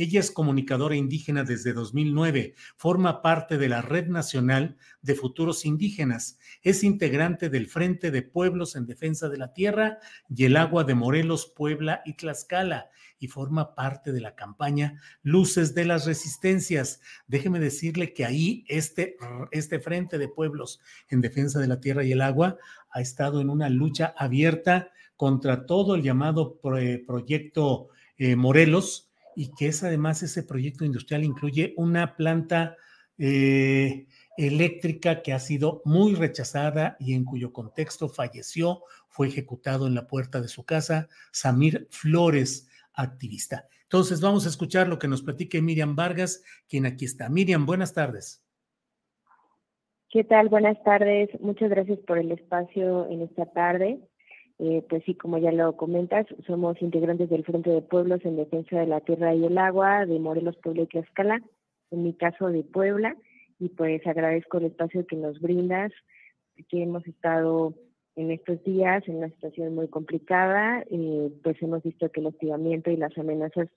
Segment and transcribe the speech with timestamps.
[0.00, 6.38] Ella es comunicadora indígena desde 2009, forma parte de la Red Nacional de Futuros Indígenas,
[6.62, 9.98] es integrante del Frente de Pueblos en Defensa de la Tierra
[10.34, 15.74] y el Agua de Morelos, Puebla y Tlaxcala y forma parte de la campaña Luces
[15.74, 17.02] de las Resistencias.
[17.26, 19.18] Déjeme decirle que ahí este,
[19.50, 22.56] este Frente de Pueblos en Defensa de la Tierra y el Agua
[22.90, 29.68] ha estado en una lucha abierta contra todo el llamado proyecto eh, Morelos, y que
[29.68, 32.76] es además ese proyecto industrial incluye una planta
[33.18, 39.94] eh, eléctrica que ha sido muy rechazada y en cuyo contexto falleció, fue ejecutado en
[39.94, 43.66] la puerta de su casa, Samir Flores, activista.
[43.82, 47.28] Entonces vamos a escuchar lo que nos platique Miriam Vargas, quien aquí está.
[47.28, 48.42] Miriam, buenas tardes.
[50.10, 50.48] ¿Qué tal?
[50.48, 51.28] Buenas tardes.
[51.40, 54.00] Muchas gracias por el espacio en esta tarde.
[54.62, 58.78] Eh, pues sí, como ya lo comentas, somos integrantes del Frente de Pueblos en Defensa
[58.78, 61.40] de la Tierra y el Agua de Morelos, Puebla y Tlaxcala,
[61.90, 63.16] en mi caso de Puebla,
[63.58, 65.92] y pues agradezco el espacio que nos brindas,
[66.68, 67.72] que hemos estado
[68.16, 72.90] en estos días en una situación muy complicada, eh, pues hemos visto que el hostigamiento
[72.90, 73.68] y las amenazas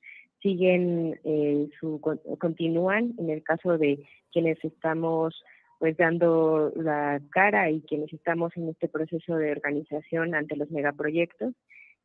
[0.42, 2.02] siguen, eh, su
[2.40, 5.42] continúan, en el caso de quienes estamos
[5.84, 11.54] pues dando la cara y quienes estamos en este proceso de organización ante los megaproyectos,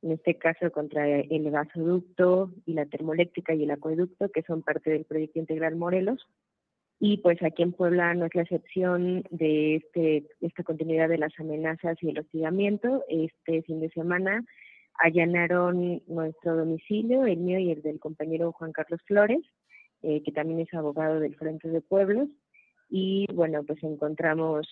[0.03, 4.91] en este caso contra el gasoducto y la termoeléctrica y el acueducto, que son parte
[4.91, 6.27] del proyecto integral Morelos.
[6.99, 11.39] Y pues aquí en Puebla no es la excepción de este, esta continuidad de las
[11.39, 13.05] amenazas y el hostigamiento.
[13.09, 14.45] Este fin de semana
[14.95, 19.43] allanaron nuestro domicilio, el mío y el del compañero Juan Carlos Flores,
[20.03, 22.29] eh, que también es abogado del Frente de Pueblos,
[22.89, 24.67] y bueno, pues encontramos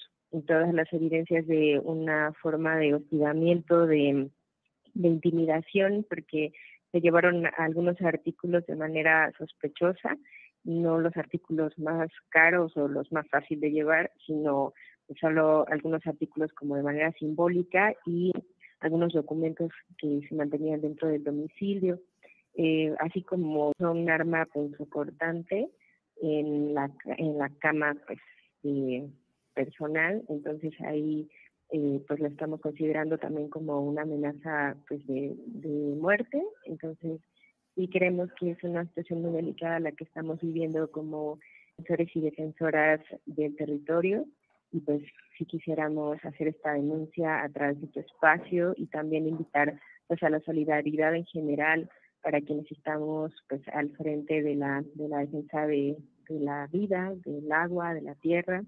[0.46, 4.30] todas las evidencias de una forma de hostigamiento, de,
[4.94, 6.52] intimidación, porque
[6.90, 10.16] se llevaron algunos artículos de manera sospechosa,
[10.64, 14.72] no los artículos más caros o los más fáciles de llevar, sino
[15.20, 18.32] solo algunos artículos como de manera simbólica y
[18.80, 22.00] algunos documentos que se mantenían dentro del domicilio,
[22.54, 25.68] eh, así como un arma punzocortante
[26.22, 28.18] en la, en la cama pues
[29.54, 31.28] personal, entonces ahí
[31.70, 35.36] eh, pues la estamos considerando también como una amenaza pues de,
[36.00, 37.20] muerte, entonces
[37.74, 41.38] y creemos que es una situación muy delicada la que estamos viviendo como
[41.76, 44.24] defensores y defensoras del territorio.
[44.72, 45.02] Y pues
[45.36, 50.30] si quisiéramos hacer esta denuncia a través de tu espacio y también invitar pues a
[50.30, 51.90] la solidaridad en general
[52.26, 55.96] para quienes estamos pues al frente de la, de la defensa de,
[56.28, 58.64] la vida, del agua, de la tierra.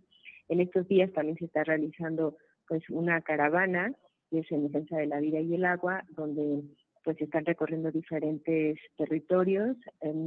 [0.49, 2.37] En estos días también se está realizando
[2.69, 3.93] pues una caravana
[4.31, 6.63] que es en defensa de la vida y el agua, donde
[7.03, 9.77] pues están recorriendo diferentes territorios,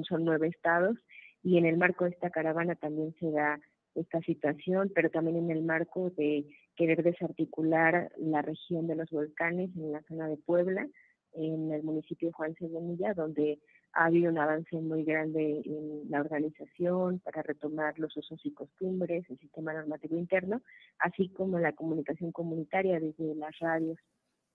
[0.10, 0.98] son nueve estados,
[1.42, 3.62] y en el marco de esta caravana también se da
[3.96, 9.70] esta situación, pero también en el marco de querer desarticular la región de los volcanes
[9.78, 10.86] en la zona de Puebla,
[11.34, 13.60] en el municipio de Juan Cedonilla, donde
[13.94, 19.26] ha habido un avance muy grande en la organización para retomar los usos y costumbres,
[19.30, 20.62] el sistema normativo interno,
[21.00, 23.98] así como la comunicación comunitaria desde las radios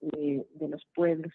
[0.00, 1.32] de, los pueblos.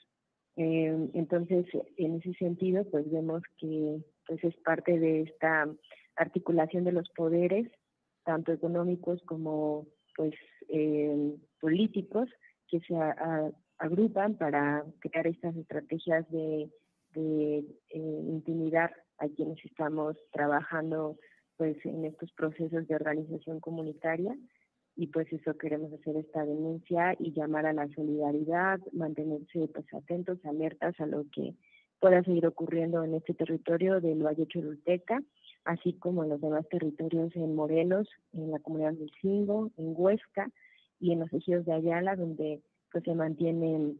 [0.55, 1.65] Eh, entonces,
[1.97, 5.67] en ese sentido, pues vemos que pues es parte de esta
[6.15, 7.69] articulación de los poderes,
[8.23, 10.33] tanto económicos como pues
[10.69, 12.29] eh, políticos,
[12.67, 12.95] que se
[13.81, 16.69] agrupan para crear estas estrategias de
[17.13, 21.17] de eh, intimidar a quienes estamos trabajando
[21.57, 24.35] pues en estos procesos de organización comunitaria.
[24.95, 30.43] Y pues eso queremos hacer esta denuncia y llamar a la solidaridad, mantenerse pues atentos,
[30.45, 31.55] alertas a lo que
[31.99, 35.21] pueda seguir ocurriendo en este territorio del Valle Choluteca,
[35.65, 40.49] así como en los demás territorios en Morelos, en la comunidad del Cingo, en Huesca
[40.99, 42.61] y en los ejidos de Ayala, donde
[42.91, 43.95] pues se mantiene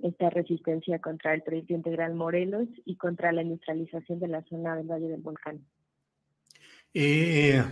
[0.00, 4.86] esta resistencia contra el proyecto integral Morelos y contra la industrialización de la zona del
[4.86, 5.64] Valle del Volcán.
[6.94, 7.62] Eh,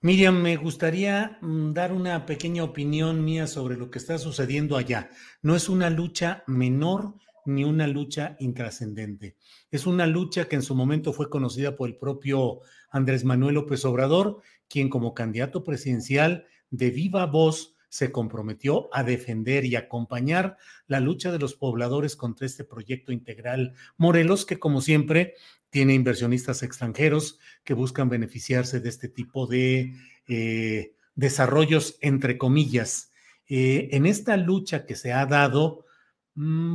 [0.00, 5.10] Miriam, me gustaría mm, dar una pequeña opinión mía sobre lo que está sucediendo allá.
[5.42, 7.14] No es una lucha menor
[7.44, 9.36] ni una lucha intrascendente.
[9.70, 13.84] Es una lucha que en su momento fue conocida por el propio Andrés Manuel López
[13.84, 20.56] Obrador, quien como candidato presidencial de viva voz se comprometió a defender y acompañar
[20.86, 25.34] la lucha de los pobladores contra este proyecto integral Morelos, que como siempre
[25.68, 29.94] tiene inversionistas extranjeros que buscan beneficiarse de este tipo de
[30.28, 33.10] eh, desarrollos, entre comillas.
[33.48, 35.84] Eh, en esta lucha que se ha dado,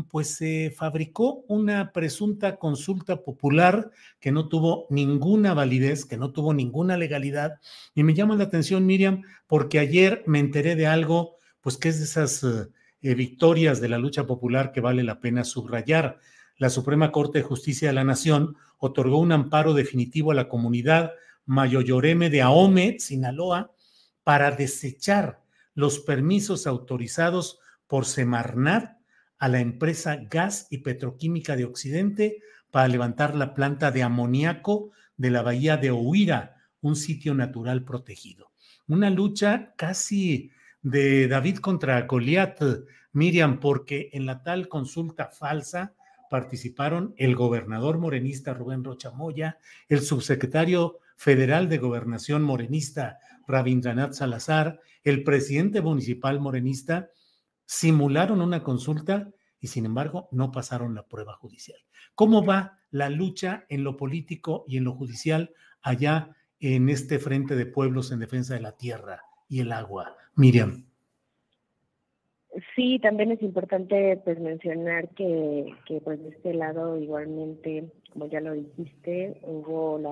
[0.09, 6.53] pues se fabricó una presunta consulta popular que no tuvo ninguna validez, que no tuvo
[6.53, 7.59] ninguna legalidad.
[7.93, 11.99] Y me llama la atención, Miriam, porque ayer me enteré de algo, pues que es
[11.99, 16.19] de esas eh, victorias de la lucha popular que vale la pena subrayar
[16.57, 21.11] la Suprema Corte de Justicia de la Nación otorgó un amparo definitivo a la comunidad
[21.45, 23.73] Mayoyoreme de Ahome, Sinaloa,
[24.23, 25.43] para desechar
[25.73, 28.94] los permisos autorizados por Semarnat
[29.37, 32.41] a la empresa Gas y Petroquímica de Occidente
[32.71, 38.51] para levantar la planta de amoníaco de la bahía de Ohuira, un sitio natural protegido.
[38.87, 40.51] Una lucha casi
[40.81, 42.59] de David contra Goliat,
[43.11, 45.95] Miriam, porque en la tal consulta falsa
[46.29, 54.79] participaron el gobernador morenista Rubén Rocha Moya, el subsecretario federal de gobernación morenista Rabindranath Salazar,
[55.03, 57.09] el presidente municipal morenista,
[57.65, 61.79] simularon una consulta y sin embargo no pasaron la prueba judicial.
[62.13, 67.55] ¿Cómo va la lucha en lo político y en lo judicial allá en este frente
[67.55, 70.15] de pueblos en defensa de la tierra y el agua?
[70.35, 70.85] Miriam.
[72.75, 78.39] Sí, también es importante pues mencionar que, que pues de este lado igualmente, como ya
[78.39, 80.11] lo dijiste, hubo la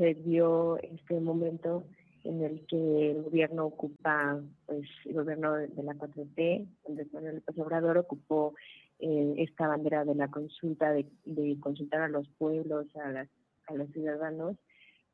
[0.00, 1.84] Se dio este momento
[2.24, 7.58] en el que el gobierno ocupa, pues el gobierno de, la 4T, donde Manuel López
[7.58, 8.54] Obrador ocupó
[8.98, 13.28] eh, esta bandera de la consulta, de, de consultar a los pueblos, a, las,
[13.66, 14.56] a los ciudadanos,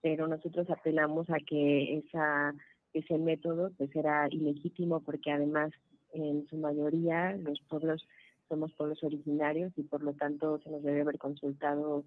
[0.02, 2.54] pero nosotros apelamos a que esa
[2.92, 5.72] ese método pues era ilegítimo porque además
[6.12, 8.06] en su mayoría los pueblos
[8.48, 12.04] somos pueblos originarios y por lo tanto se nos debe haber consultado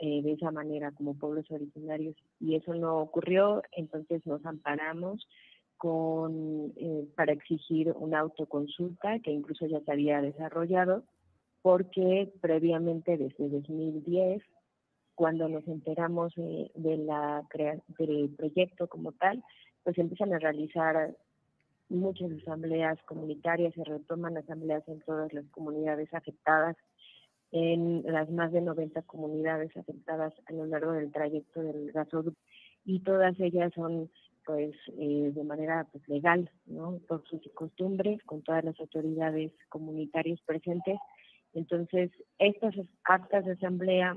[0.00, 5.26] eh, de esa manera como pueblos originarios y eso no ocurrió, entonces nos amparamos
[5.76, 11.04] con eh, para exigir una autoconsulta que incluso ya se había desarrollado
[11.62, 14.42] porque previamente desde 2010
[15.14, 17.44] cuando nos enteramos de, de la
[17.98, 19.42] del proyecto como tal,
[19.82, 21.16] pues empiezan a realizar
[21.88, 26.76] muchas asambleas comunitarias, se retoman asambleas en todas las comunidades afectadas,
[27.50, 32.40] en las más de 90 comunidades afectadas a lo largo del trayecto del gasoducto
[32.84, 34.10] y todas ellas son
[34.44, 36.98] pues eh, de manera pues, legal, ¿no?
[37.06, 40.98] Por sus costumbres, con todas las autoridades comunitarias presentes.
[41.52, 42.74] Entonces, estas
[43.04, 44.16] actas de asamblea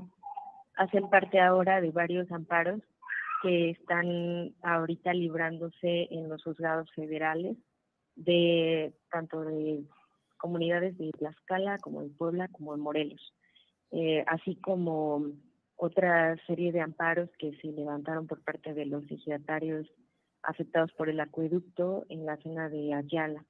[0.76, 2.80] hacen parte ahora de varios amparos
[3.42, 7.58] que están ahorita librándose en los juzgados federales
[8.16, 9.84] de tanto de
[10.42, 13.32] comunidades de Tlaxcala, como en Puebla, como en Morelos,
[13.92, 15.24] eh, así como
[15.76, 19.86] otra serie de amparos que se levantaron por parte de los ejidatarios
[20.42, 23.44] afectados por el acueducto en la zona de Ayala.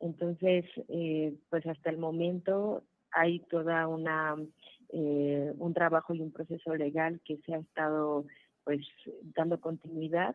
[0.00, 4.34] Entonces, eh, pues hasta el momento hay toda una
[4.88, 8.26] eh, un trabajo y un proceso legal que se ha estado
[8.64, 8.80] pues
[9.36, 10.34] dando continuidad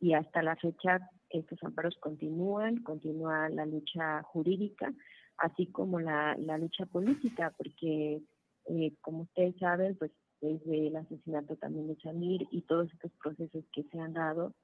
[0.00, 4.92] y hasta la fecha estos amparos continúan, continúa la lucha jurídica,
[5.40, 8.20] así como la, la lucha política, porque
[8.66, 13.64] eh, como ustedes saben, pues desde el asesinato también de Chamir y todos estos procesos
[13.72, 14.54] que se han dado,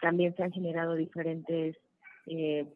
[0.00, 1.76] también se han generado diferentes
[2.26, 2.66] eh,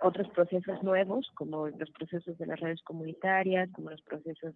[0.00, 4.54] otros procesos nuevos, como los procesos de las redes comunitarias, como los procesos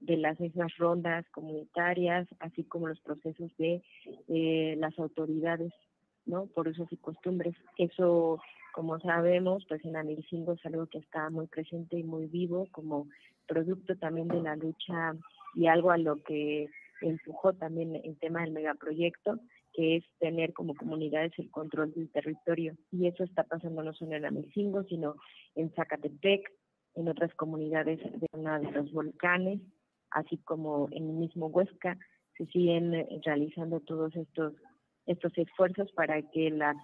[0.00, 3.82] de las mismas rondas comunitarias, así como los procesos de
[4.28, 5.72] eh, las autoridades,
[6.24, 6.46] ¿no?
[6.46, 7.54] Por usos y costumbres.
[7.76, 8.40] Eso,
[8.72, 13.08] como sabemos, pues en Amilcingo es algo que está muy presente y muy vivo como
[13.46, 15.16] producto también de la lucha
[15.54, 16.68] y algo a lo que
[17.00, 19.40] empujó también el tema del megaproyecto,
[19.72, 22.76] que es tener como comunidades el control del territorio.
[22.90, 25.16] Y eso está pasando no solo en Amilcingo, sino
[25.54, 26.50] en Zacatepec,
[26.94, 29.60] en otras comunidades de una de los volcanes,
[30.10, 31.96] así como en el mismo Huesca,
[32.36, 34.54] se siguen realizando todos estos
[35.06, 36.74] estos esfuerzos para que la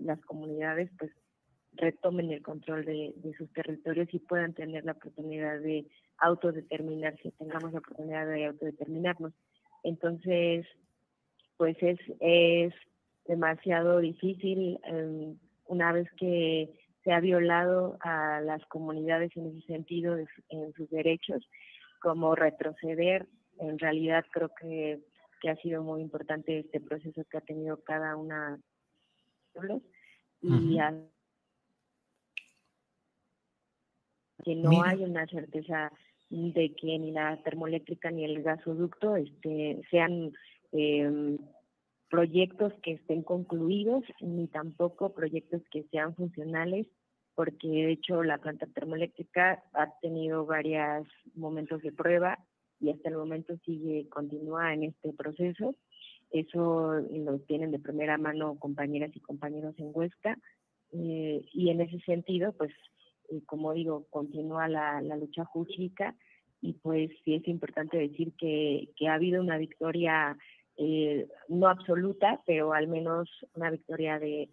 [0.00, 1.12] las comunidades pues
[1.76, 5.86] retomen el control de, sus territorios y puedan tener la oportunidad de
[6.18, 9.32] autodeterminarse, tengamos la oportunidad de autodeterminarnos.
[9.82, 10.66] Entonces,
[11.56, 12.72] pues es, es
[13.26, 20.16] demasiado difícil em, una vez que se ha violado a las comunidades en ese sentido,
[20.48, 21.46] en sus derechos,
[22.00, 23.26] como retroceder.
[23.58, 25.00] En realidad creo que,
[25.40, 28.58] que ha sido muy importante este proceso que ha tenido cada una
[29.54, 29.82] de los
[30.44, 30.78] y
[34.44, 35.92] que no hay una certeza
[36.30, 40.32] de que ni la termoeléctrica ni el gasoducto este, sean
[40.72, 41.38] eh,
[42.10, 46.86] proyectos que estén concluidos, ni tampoco proyectos que sean funcionales
[47.34, 52.38] porque de hecho la planta termoeléctrica ha tenido varios momentos de prueba
[52.80, 55.74] y hasta el momento sigue, continúa en este proceso.
[56.30, 60.38] Eso lo tienen de primera mano compañeras y compañeros en Huesca.
[60.92, 62.72] Eh, y en ese sentido, pues,
[63.42, 66.14] como digo, continúa la, lucha jurídica
[66.60, 70.36] y pues sí es importante decir que, que ha habido una victoria,
[70.76, 74.48] eh, no absoluta, pero al menos una victoria de,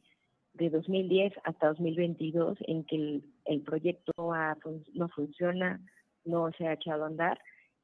[0.53, 4.13] de 2010 hasta 2022 en que el, proyecto
[4.93, 5.79] no funciona,
[6.25, 7.39] no se ha echado a andar.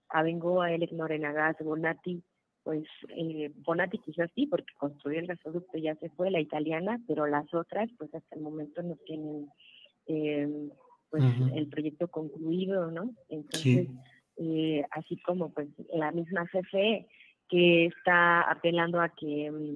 [0.10, 2.24] Abengoa, Elec Norenagas, Bonatti,
[2.64, 7.26] pues eh, Bonatti quizás sí, porque construyó el gasoducto ya se fue, la italiana, pero
[7.28, 9.50] las otras, pues hasta el momento no tienen
[11.56, 13.12] el proyecto concluido, ¿no?
[13.30, 13.88] Entonces,
[14.38, 17.08] eh, así como pues la misma CFE
[17.50, 19.76] que está apelando a que mm,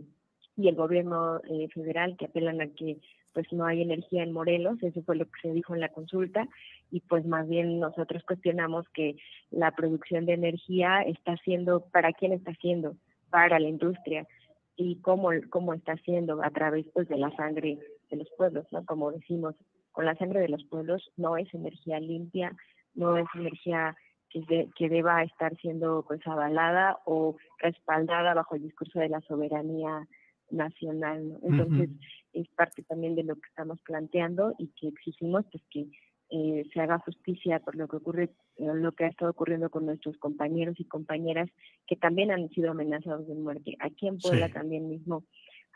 [0.58, 2.98] y el gobierno eh, federal que apelan a que
[3.34, 6.50] pues no hay energía en Morelos, eso fue lo que se dijo en la consulta,
[6.92, 9.16] y pues más bien nosotros cuestionamos que
[9.52, 12.98] la producción de energía está siendo, ¿para quién está siendo?
[13.30, 14.28] Para la industria,
[14.76, 18.86] y cómo, cómo está siendo a través pues de la sangre de los pueblos, ¿no?
[18.86, 19.56] Como decimos,
[19.92, 22.56] con la sangre de los pueblos no es energía limpia,
[22.94, 23.96] no es energía
[24.30, 30.08] que, que deba estar siendo pues avalada o respaldada bajo el discurso de la soberanía
[30.50, 31.38] nacional.
[31.44, 31.90] Entonces,
[32.34, 35.88] es parte también de lo que estamos planteando y que exigimos pues que
[36.30, 39.86] eh, se haga justicia por lo que ocurre, eh, lo que ha estado ocurriendo con
[39.86, 41.50] nuestros compañeros y compañeras
[41.88, 43.76] que también han sido amenazados de muerte.
[43.80, 45.26] Aquí en Puebla también mismo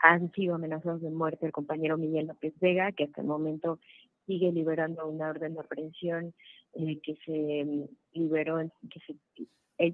[0.02, 3.80] han sido amenazados de muerte el compañero Miguel López Vega, que hasta el momento
[4.26, 6.34] sigue liberando una orden de aprehensión
[6.74, 8.58] eh, que se mm, liberó,
[8.90, 9.16] que se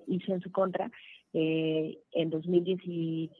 [0.07, 0.91] hizo en su contra
[1.33, 3.31] en 2010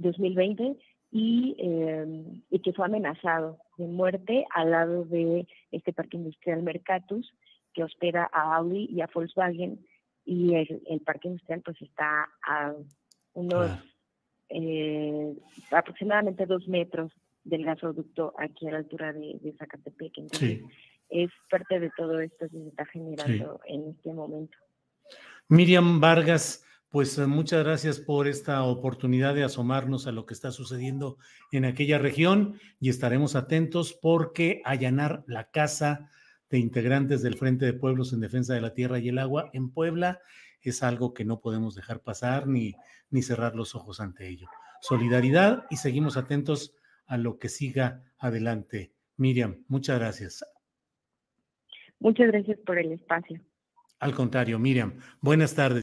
[0.00, 0.76] 2020
[1.12, 7.32] y, em, y que fue amenazado de muerte al lado de este parque industrial Mercatus
[7.72, 9.84] que hospeda a Audi y a Volkswagen
[10.24, 12.74] y el, parque industrial pues está a
[13.32, 13.70] unos
[14.50, 15.34] eh,
[15.70, 17.12] aproximadamente dos metros
[17.44, 20.12] del gasoducto aquí a la altura de, de Zacatepec.
[20.18, 20.60] Entonces,
[21.08, 24.56] es parte de todo esto que se está generando en este momento.
[25.48, 30.52] Miriam Vargas, pues eh, muchas gracias por esta oportunidad de asomarnos a lo que está
[30.52, 31.18] sucediendo
[31.50, 36.10] en aquella región y estaremos atentos porque allanar la casa
[36.50, 39.70] de integrantes del Frente de Pueblos en Defensa de la Tierra y el Agua en
[39.70, 40.20] Puebla
[40.68, 42.74] es algo que no podemos dejar pasar ni,
[43.08, 44.48] ni cerrar los ojos ante ello.
[44.82, 46.74] Solidaridad y seguimos atentos
[47.06, 48.92] a lo que siga adelante.
[49.16, 50.44] Miriam, muchas gracias.
[51.98, 53.40] Muchas gracias por el espacio.
[53.98, 55.82] Al contrario, Miriam, buenas tardes.